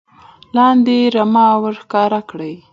[0.55, 2.53] لاندې رمه ور ښکاره کړي